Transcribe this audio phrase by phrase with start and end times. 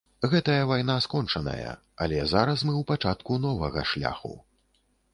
[0.29, 4.37] Гэтая вайна скончаная, але зараз мы ў пачатку новага шляху.